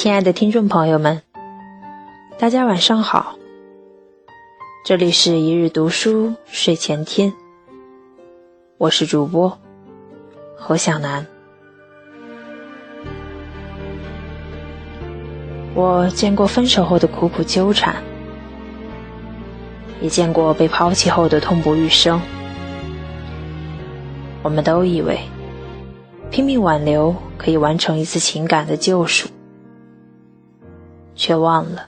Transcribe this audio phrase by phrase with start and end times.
[0.00, 1.20] 亲爱的听众朋友们，
[2.38, 3.36] 大家晚上好。
[4.82, 7.34] 这里是一日读书睡前听，
[8.78, 9.58] 我是主播
[10.56, 11.26] 何小楠。
[15.74, 17.96] 我见过分手后的苦苦纠缠，
[20.00, 22.18] 也见过被抛弃后的痛不欲生。
[24.42, 25.20] 我们都以为
[26.30, 29.28] 拼命挽留可以完成一次情感的救赎。
[31.20, 31.86] 却忘了，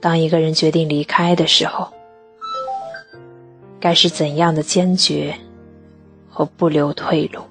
[0.00, 1.92] 当一个人决定离开的时候，
[3.78, 5.32] 该是怎样的坚决
[6.28, 7.42] 和不留退路。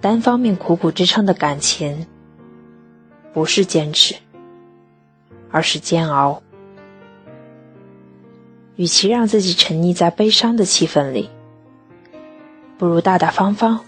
[0.00, 2.06] 单方面苦苦支撑的感情，
[3.32, 4.14] 不是坚持，
[5.50, 6.40] 而是煎熬。
[8.76, 11.28] 与其让自己沉溺在悲伤的气氛里，
[12.78, 13.87] 不如大大方方。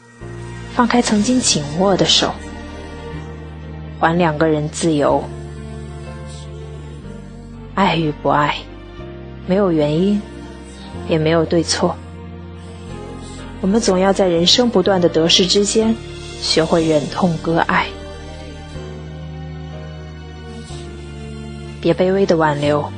[0.75, 2.33] 放开曾经紧握的手，
[3.99, 5.23] 还两个人自由。
[7.75, 8.57] 爱与不爱，
[9.47, 10.21] 没有原因，
[11.09, 11.97] 也没有对错。
[13.61, 15.95] 我们总要在人生不断的得失之间，
[16.41, 17.87] 学会忍痛割爱。
[21.81, 22.91] 别卑微的挽留。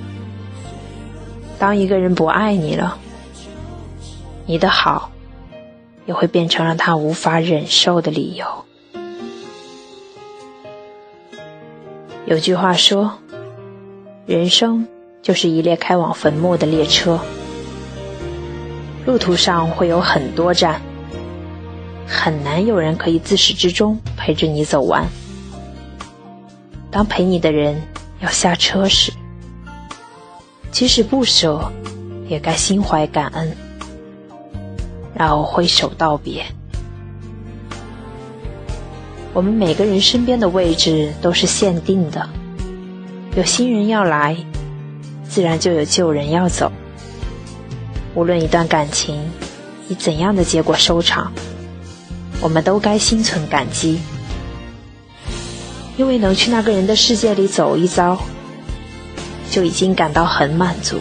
[1.58, 2.98] 当一个人不爱你了，
[4.46, 5.01] 你的好。
[6.06, 8.46] 也会变成让他无法忍受的理由。
[12.26, 13.18] 有句话说
[14.26, 14.86] ：“人生
[15.22, 17.20] 就是一列开往坟墓的列车，
[19.04, 20.80] 路途上会有很多站，
[22.06, 25.06] 很难有人可以自始至终陪着你走完。
[26.90, 27.80] 当陪你的人
[28.20, 29.12] 要下车时，
[30.70, 31.70] 即使不舍，
[32.28, 33.56] 也该心怀感恩。”
[35.22, 36.44] 然后挥手道别。
[39.32, 42.28] 我们每个人身边的位置都是限定的，
[43.36, 44.36] 有新人要来，
[45.28, 46.72] 自然就有旧人要走。
[48.16, 49.30] 无论一段感情
[49.88, 51.32] 以怎样的结果收场，
[52.40, 54.00] 我们都该心存感激，
[55.96, 58.18] 因为能去那个人的世界里走一遭，
[59.52, 60.98] 就已经感到很满足。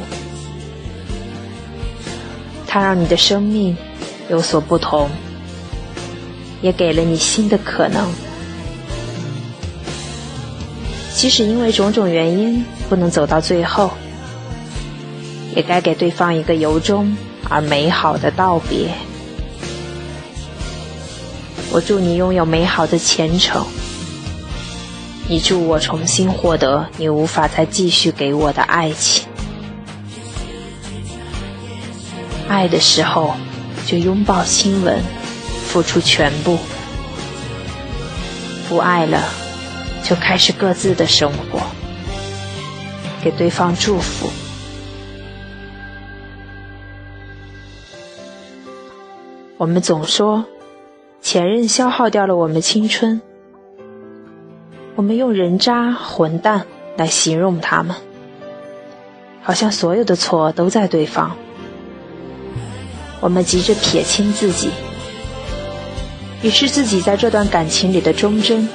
[2.68, 3.76] 他让你的生命。
[4.32, 5.10] 有所不同，
[6.62, 8.08] 也给了你新的可能。
[11.14, 13.92] 即使因为种种原因不能走到最后，
[15.54, 17.14] 也该给对方一个由衷
[17.50, 18.92] 而美好的道别。
[21.74, 23.66] 我祝你拥有美好的前程，
[25.28, 29.28] 你祝我重新获得你无法再继续给我的爱情。
[32.48, 33.34] 爱的时候。
[33.86, 35.02] 就拥抱、亲吻，
[35.68, 36.58] 付出全部；
[38.70, 39.22] 不爱了，
[40.04, 41.60] 就开始各自的生活，
[43.22, 44.30] 给对方祝福。
[49.58, 50.46] 我们总说，
[51.22, 53.22] 前任消耗掉了我们青春，
[54.96, 56.66] 我们用人渣、混蛋
[56.98, 57.96] 来形容他们，
[59.44, 61.36] 好像所有的错都在对方。
[63.22, 64.72] 我们急着撇清自己，
[66.42, 68.68] 于是自己在这段感情里的忠贞。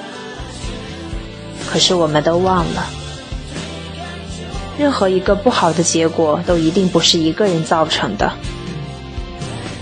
[1.68, 2.86] 可是我们都忘了，
[4.78, 8.32] 任何一个不好的结果都一定不是一个人造成的。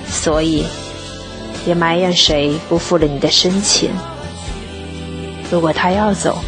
[0.08, 0.64] 所以，
[1.64, 3.90] 别埋怨谁辜负了你的深情。
[5.50, 6.38] 如果他要走，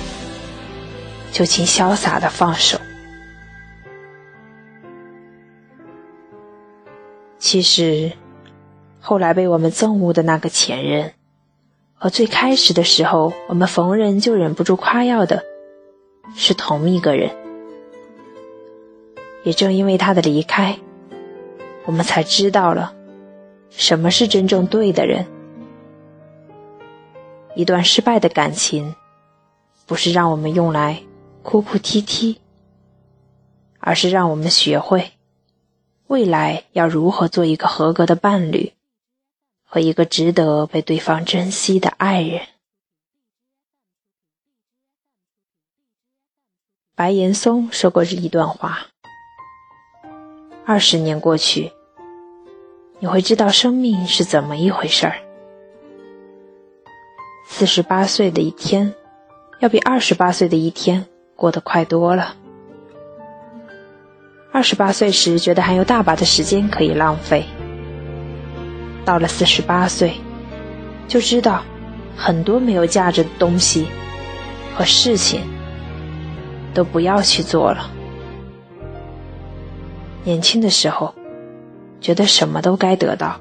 [1.31, 2.81] 就请潇洒的放手。
[7.47, 8.11] 其实，
[8.99, 11.13] 后来被我们憎恶的那个前任，
[11.95, 15.45] 和最开始的时候我们逢人就忍不住夸耀的，
[16.35, 17.31] 是同一个人。
[19.45, 20.77] 也正因为他的离开，
[21.85, 22.93] 我们才知道了
[23.71, 25.25] 什么是真正对的人。
[27.55, 28.97] 一段失败的感情，
[29.87, 31.01] 不是让我们用来
[31.45, 32.41] 哭哭啼啼，
[33.79, 35.13] 而是让我们学会。
[36.09, 38.73] 未来要如何做一个合格的伴侣，
[39.65, 42.43] 和一个值得被对方珍惜的爱人？
[46.95, 48.87] 白岩松说过这一段话：
[50.65, 51.73] 二十年过去，
[53.01, 55.21] 你会知道生命是怎么一回事儿。
[57.49, 58.95] 四十八岁的一天，
[59.59, 61.05] 要比二十八岁的一天
[61.35, 62.37] 过得快多了。
[64.57, 67.45] 二十八岁时觉得还有大把的时间可以浪费，
[69.05, 70.15] 到了四十八岁，
[71.07, 71.63] 就知道
[72.17, 73.87] 很多没有价值的东西
[74.75, 75.43] 和事情
[76.73, 77.91] 都不要去做了。
[80.25, 81.15] 年轻的时候，
[82.01, 83.39] 觉得什么都该得到，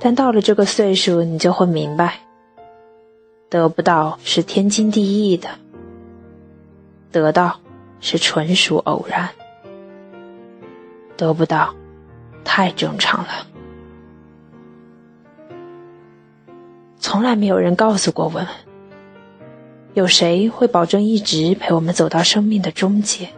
[0.00, 2.18] 但到了这个岁数，你就会明白，
[3.48, 5.50] 得不到是天经地义的，
[7.12, 7.60] 得到
[8.00, 9.28] 是纯属偶然，
[11.16, 11.74] 得不到
[12.44, 13.46] 太正常了。
[16.98, 18.46] 从来没有人告诉过我们，
[19.94, 23.28] 有谁会保证一直陪我们走到生命的终结？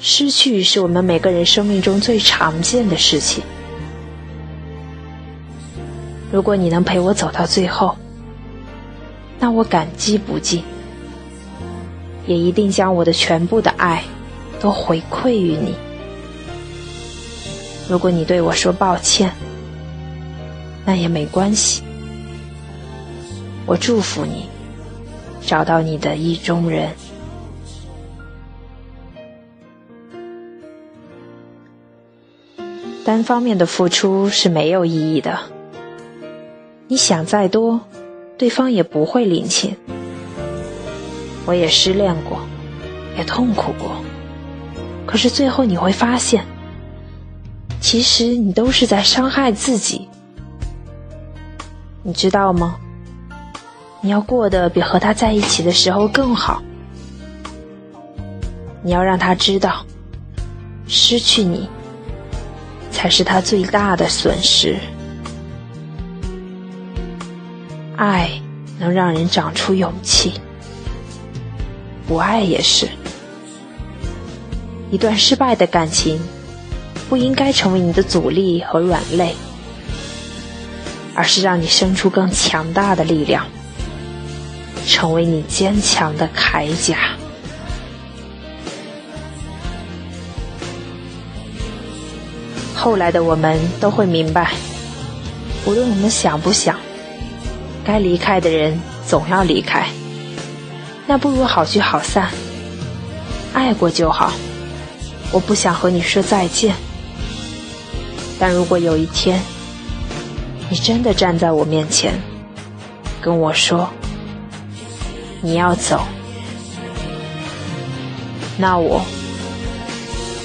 [0.00, 3.42] 失去是我们每个人生命中最常见的事情。
[6.32, 7.96] 如果你能陪我走到最后，
[9.38, 10.64] 那我感激不尽，
[12.26, 14.02] 也一定将我的全部的爱
[14.60, 15.74] 都回馈于你。
[17.88, 19.30] 如果你对我说抱歉，
[20.86, 21.82] 那也没关系，
[23.66, 24.48] 我祝福你
[25.46, 26.90] 找到你的意中人。
[33.04, 35.38] 单方面的付出是没有意义的，
[36.88, 37.82] 你想再多，
[38.38, 39.76] 对方也不会领情。
[41.46, 42.40] 我也失恋过，
[43.16, 43.90] 也痛苦过，
[45.06, 46.44] 可是最后你会发现，
[47.80, 50.08] 其实你都是在伤害自己。
[52.02, 52.76] 你知道吗？
[54.00, 56.62] 你要过得比和他在一起的时候更好。
[58.82, 59.84] 你要让他知道，
[60.86, 61.68] 失去你
[62.90, 64.76] 才是他最大的损失。
[67.96, 68.30] 爱
[68.78, 70.34] 能让人长出勇气，
[72.06, 72.88] 不爱也是。
[74.90, 76.20] 一段失败的感情，
[77.08, 79.34] 不应该成为你的阻力和软肋。
[81.16, 83.46] 而是让你生出更强大的力量，
[84.84, 87.16] 成为你坚强的铠甲。
[92.74, 94.54] 后来的我们都会明白，
[95.64, 96.76] 无论我们想不想，
[97.84, 99.86] 该离开的人总要离开，
[101.06, 102.30] 那不如好聚好散。
[103.52, 104.32] 爱过就好，
[105.30, 106.74] 我不想和你说再见。
[108.38, 109.40] 但如果有一天，
[110.68, 112.20] 你真的站在我面前，
[113.20, 113.88] 跟我说
[115.40, 116.00] 你要走，
[118.58, 119.00] 那我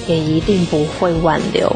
[0.06, 1.74] 也一定不会挽留。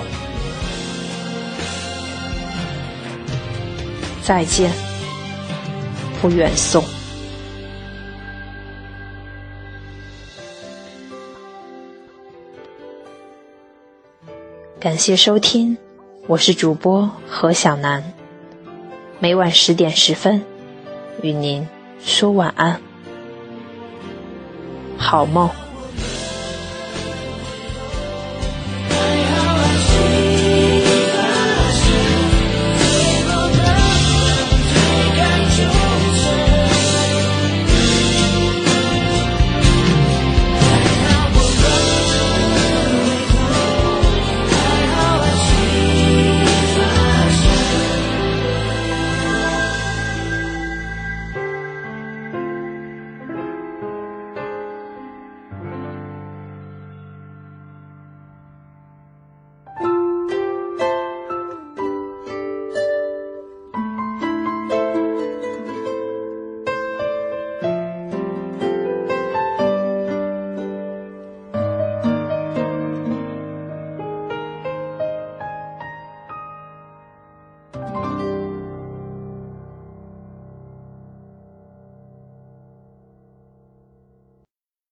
[4.22, 4.70] 再见，
[6.22, 6.84] 不远送。
[14.84, 15.78] 感谢收听，
[16.26, 18.04] 我是主播何小楠。
[19.18, 20.44] 每晚十点十分，
[21.22, 21.66] 与您
[22.04, 22.78] 说晚安，
[24.98, 25.48] 好梦。